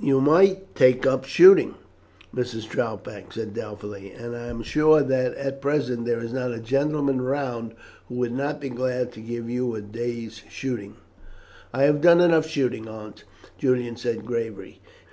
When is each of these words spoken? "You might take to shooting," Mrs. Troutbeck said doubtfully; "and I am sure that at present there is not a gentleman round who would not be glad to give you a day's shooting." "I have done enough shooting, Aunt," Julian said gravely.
"You 0.00 0.20
might 0.20 0.76
take 0.76 1.02
to 1.02 1.20
shooting," 1.24 1.74
Mrs. 2.32 2.68
Troutbeck 2.68 3.32
said 3.32 3.54
doubtfully; 3.54 4.12
"and 4.12 4.36
I 4.36 4.46
am 4.46 4.62
sure 4.62 5.02
that 5.02 5.34
at 5.34 5.60
present 5.60 6.06
there 6.06 6.20
is 6.20 6.32
not 6.32 6.52
a 6.52 6.60
gentleman 6.60 7.20
round 7.20 7.74
who 8.08 8.14
would 8.18 8.30
not 8.32 8.60
be 8.60 8.68
glad 8.68 9.10
to 9.14 9.20
give 9.20 9.50
you 9.50 9.74
a 9.74 9.80
day's 9.82 10.42
shooting." 10.48 10.94
"I 11.72 11.82
have 11.82 12.00
done 12.00 12.20
enough 12.20 12.46
shooting, 12.46 12.86
Aunt," 12.86 13.24
Julian 13.58 13.96
said 13.96 14.24
gravely. 14.24 14.80